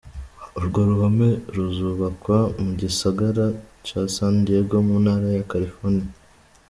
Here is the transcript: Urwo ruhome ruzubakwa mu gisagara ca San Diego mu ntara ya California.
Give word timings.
Urwo 0.57 0.79
ruhome 0.89 1.29
ruzubakwa 1.55 2.37
mu 2.63 2.71
gisagara 2.81 3.45
ca 3.85 4.01
San 4.15 4.35
Diego 4.45 4.75
mu 4.87 4.95
ntara 5.03 5.27
ya 5.37 5.43
California. 5.51 6.09